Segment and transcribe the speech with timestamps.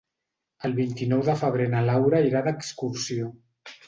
[0.69, 3.29] El vint-i-nou de febrer na Laura irà d'excursió.